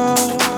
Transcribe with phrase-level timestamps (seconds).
[0.00, 0.57] Oh.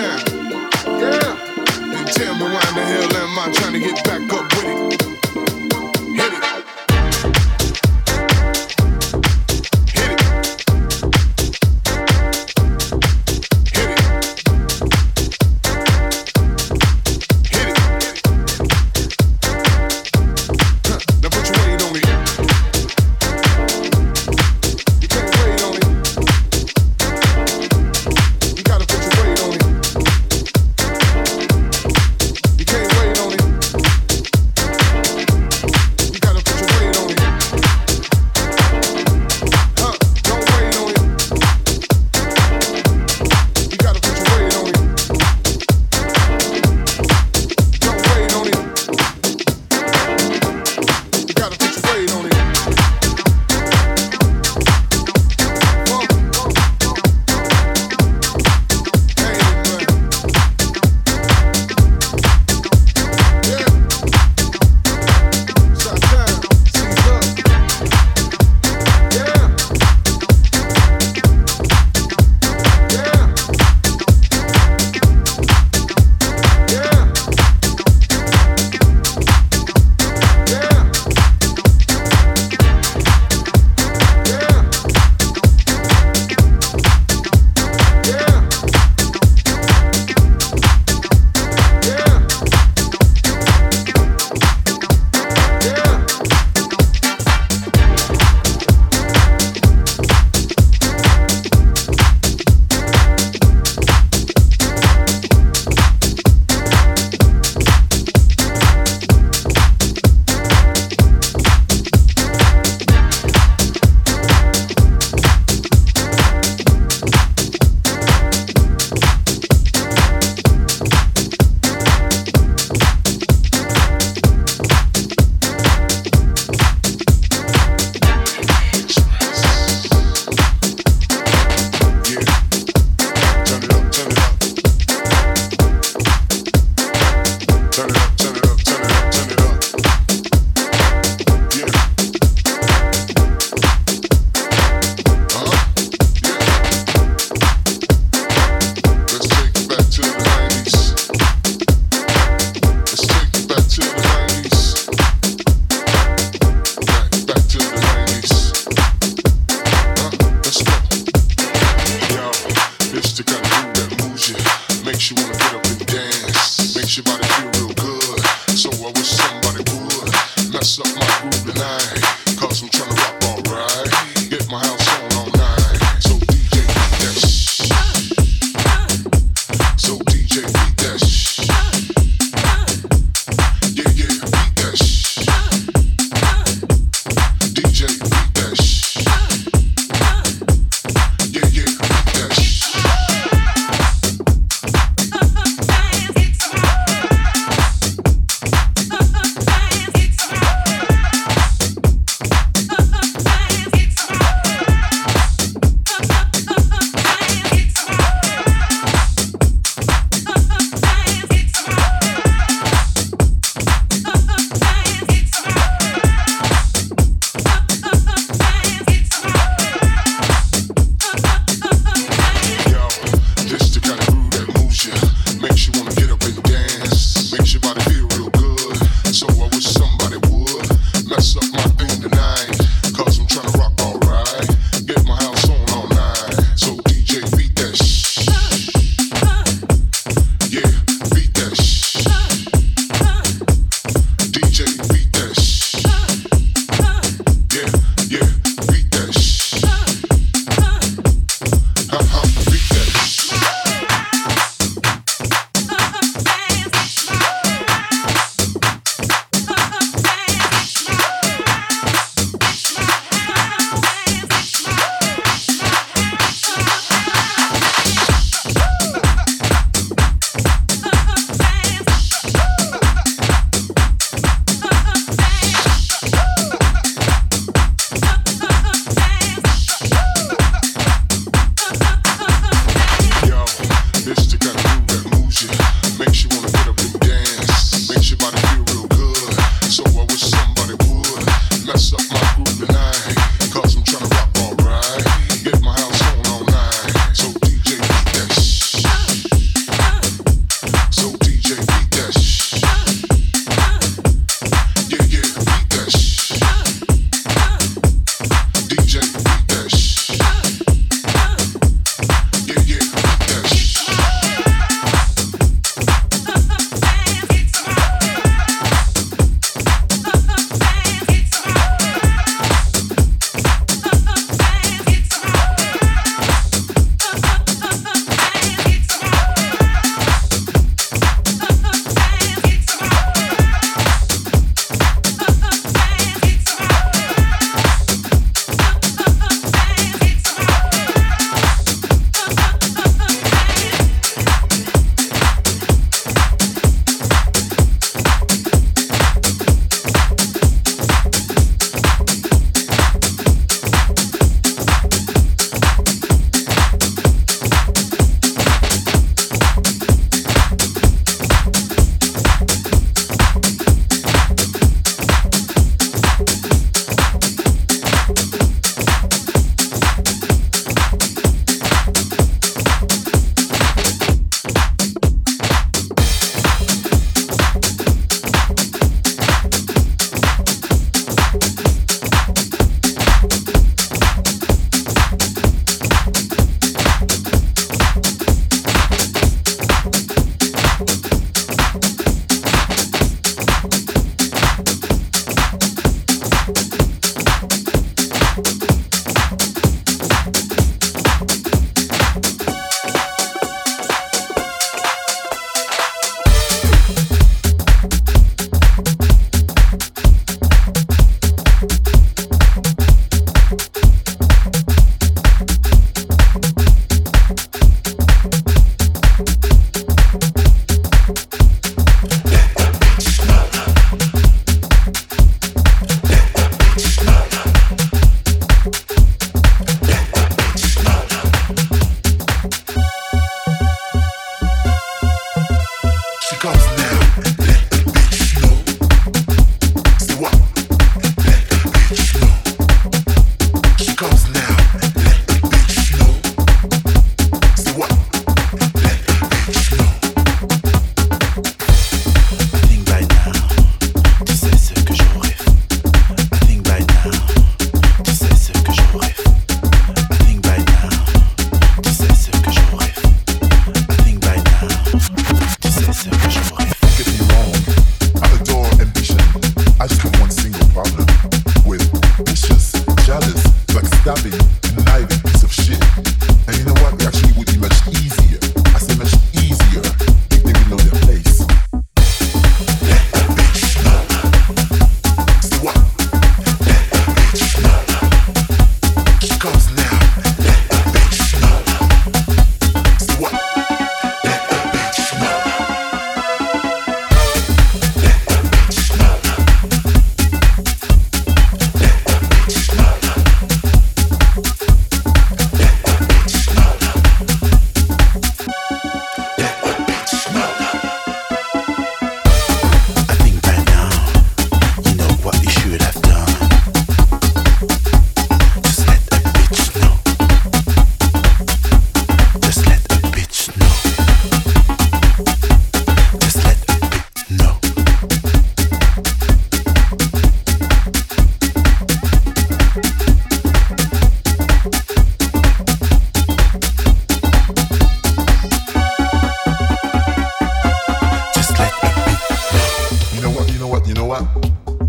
[543.81, 544.23] But you know what?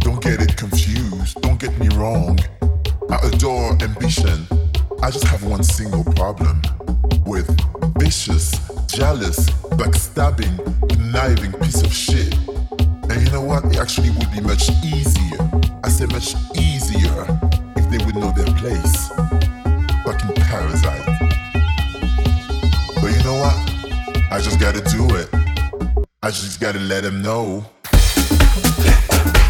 [0.00, 1.40] Don't get it confused.
[1.40, 2.38] Don't get me wrong.
[3.08, 4.46] I adore ambition.
[5.00, 6.60] I just have one single problem
[7.24, 7.48] with
[7.96, 8.50] vicious,
[8.88, 9.48] jealous,
[9.80, 10.58] backstabbing,
[10.90, 12.36] conniving piece of shit.
[13.08, 13.64] And you know what?
[13.64, 15.40] It actually would be much easier.
[15.82, 17.24] I say much easier
[17.76, 19.08] if they would know their place.
[20.04, 21.06] Fucking parasite.
[23.00, 23.56] But you know what?
[24.30, 25.30] I just gotta do it.
[26.22, 27.64] I just gotta let them know.
[29.08, 29.41] Thank you.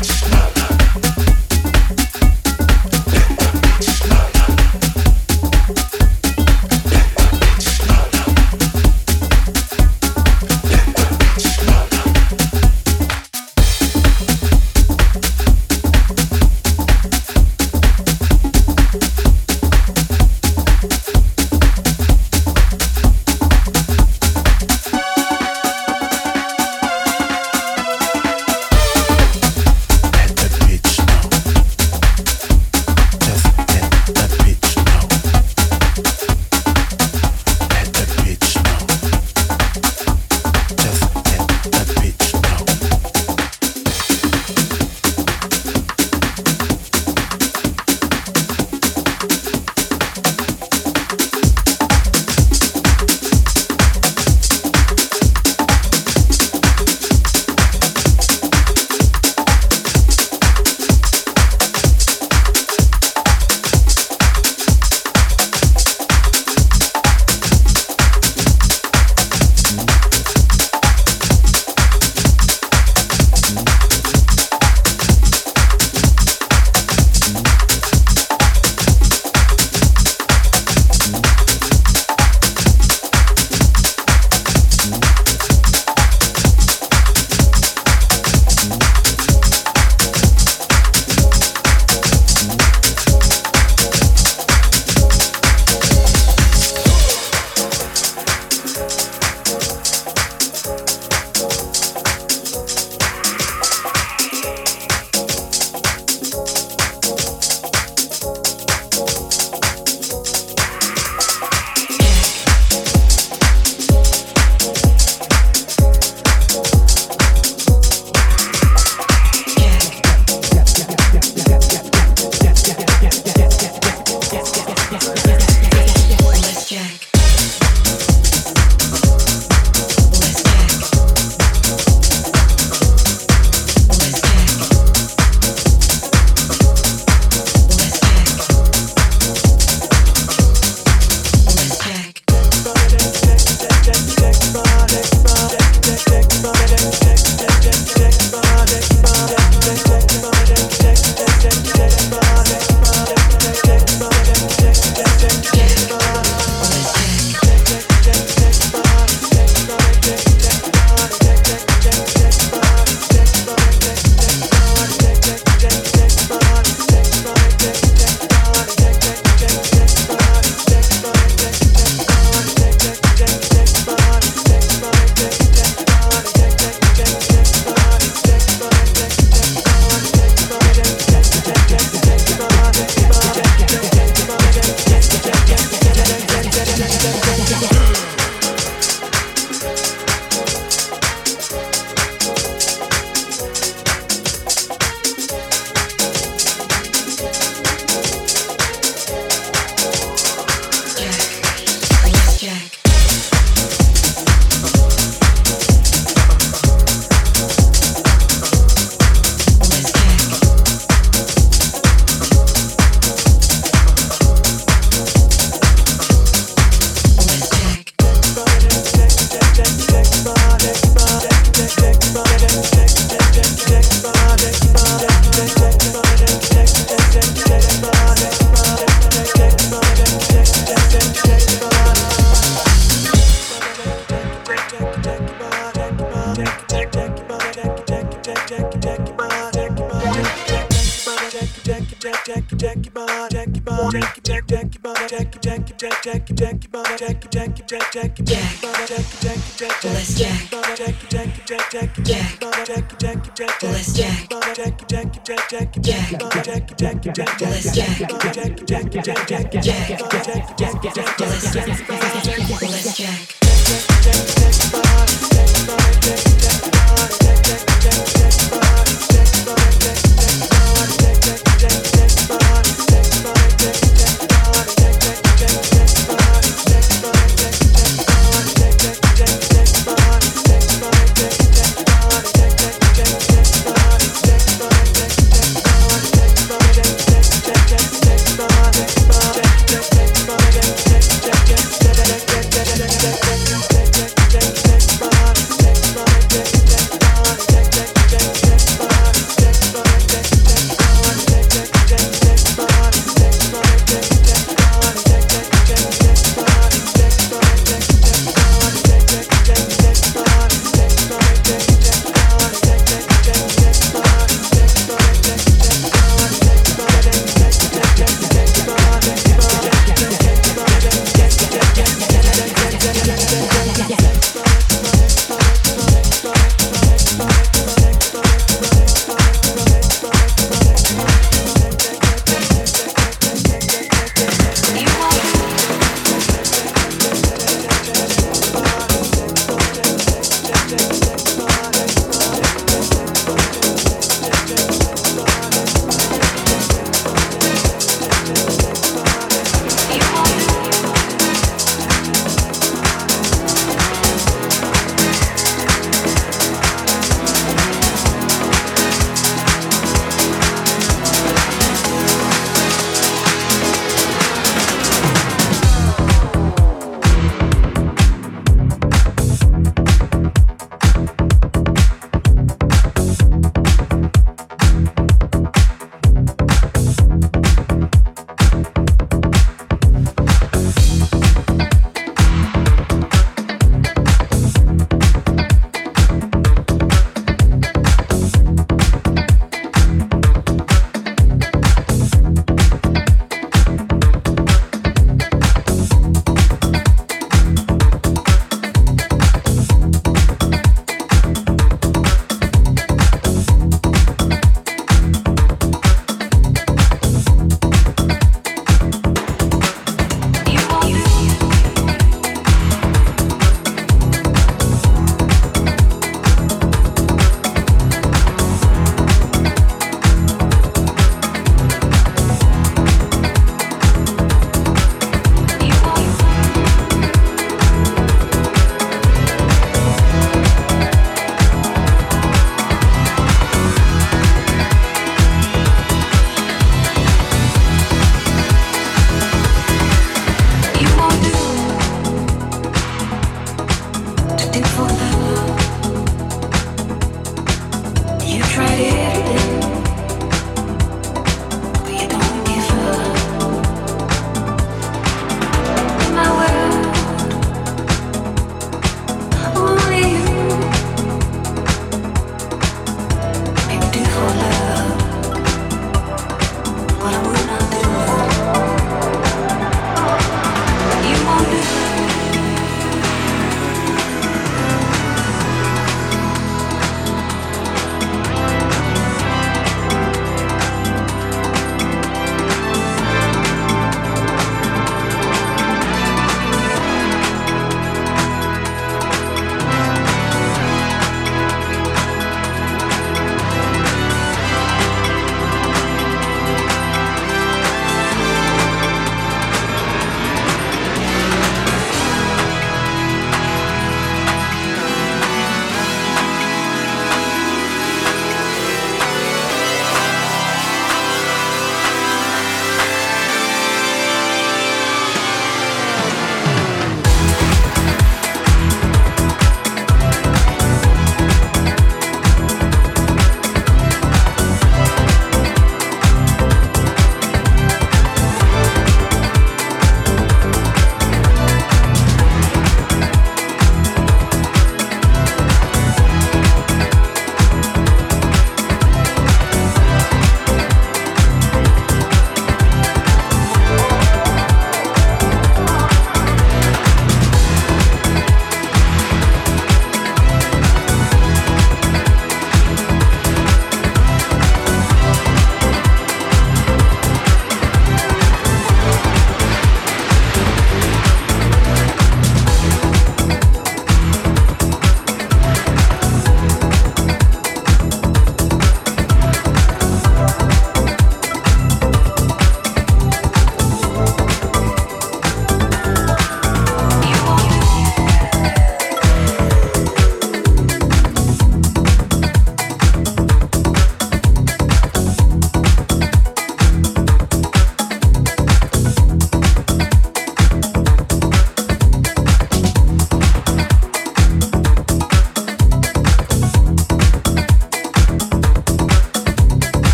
[247.31, 251.71] Jackie Jackie Jack Jackie Jack Baba Jackie Jackie Jack Bless Jack Baba Jackie Jackie Jack
[251.71, 256.43] Jackie Jack Baba Jackie Jackie Jack Bless Jack Baba Jackie Jackie Jack Jackie Jack Baba
[256.43, 260.89] Jackie Jackie Jack Bless Jack Baba Jackie Jackie Jack Jackie Jack Baba Jackie Jackie Jack
[260.89, 262.02] Jackie Jack Bless Jack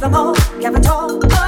[0.00, 0.34] Give them all.
[0.34, 1.39] can we talk?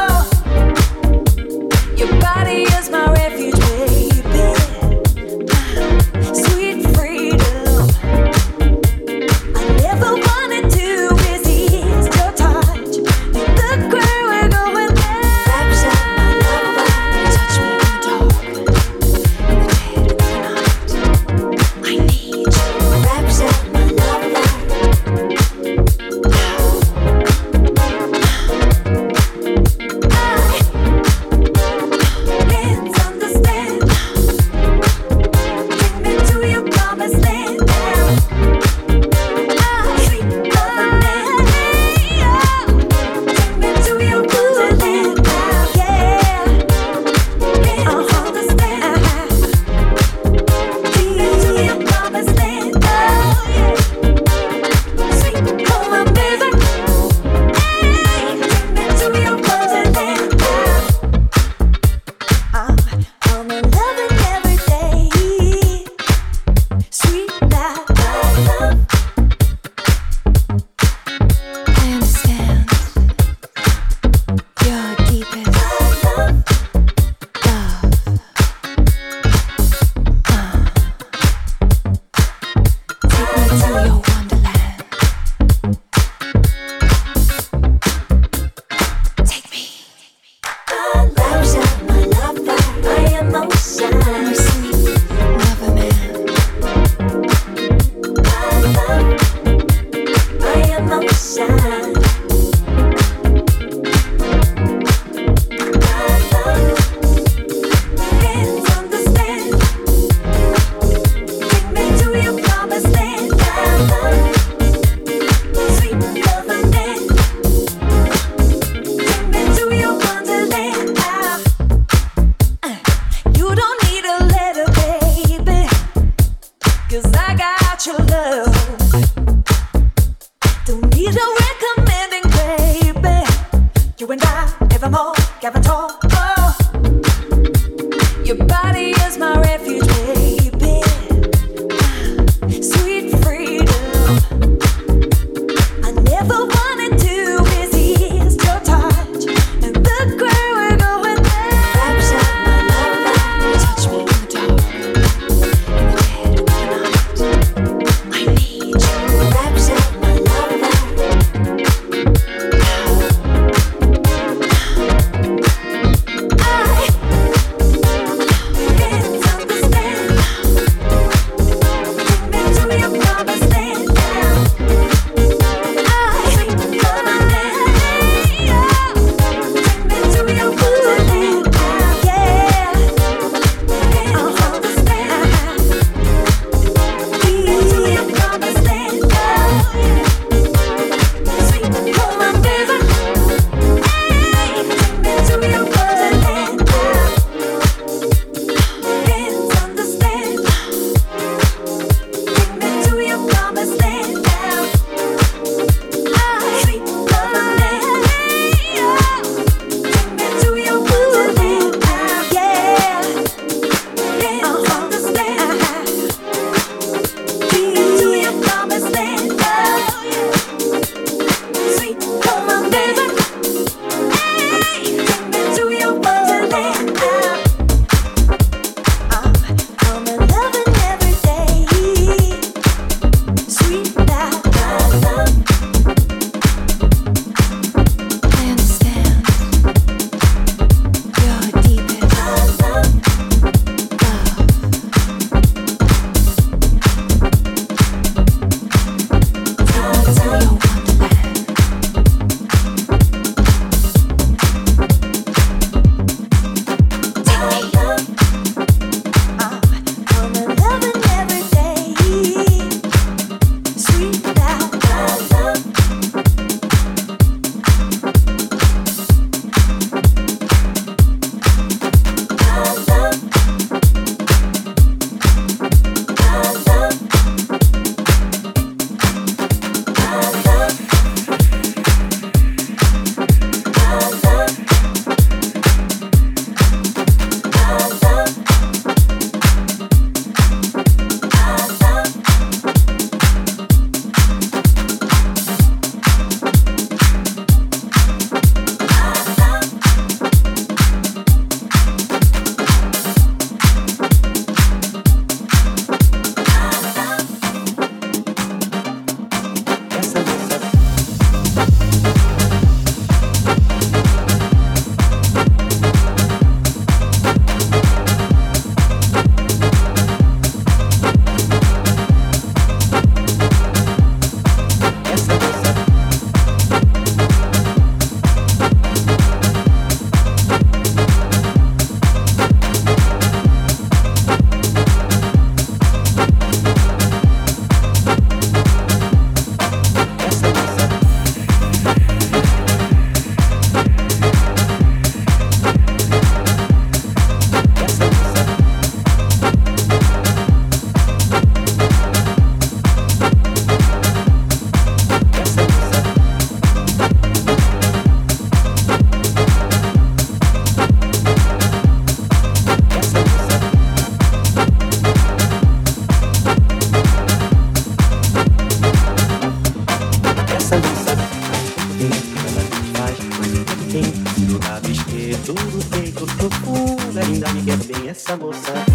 [378.33, 378.92] Essa moça.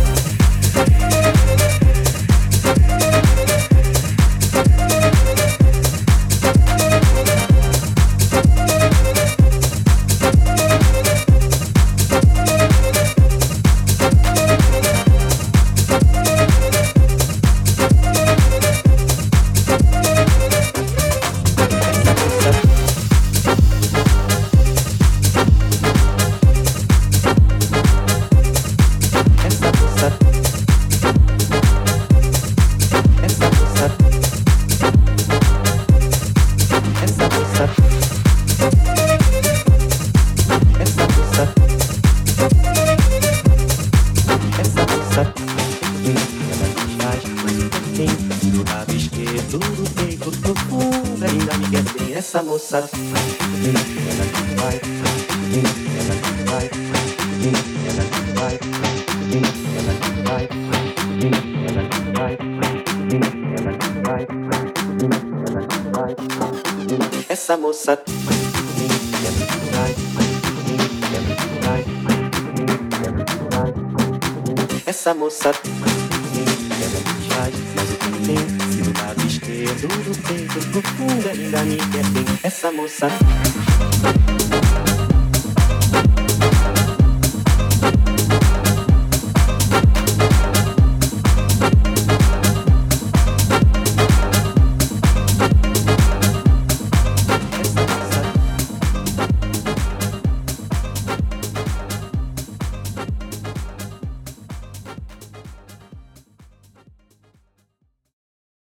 [82.90, 83.27] Tem?